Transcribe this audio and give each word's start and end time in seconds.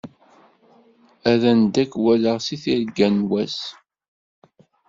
Ad 1.31 1.37
d-ndekwaleɣ 1.41 2.37
seg 2.41 2.59
tirga-w 2.63 3.13
n 3.15 3.17
wass. 3.29 3.59